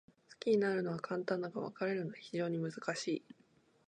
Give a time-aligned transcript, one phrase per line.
[0.33, 3.23] 好きになるのは簡単だが、別れるのは非常に難しい。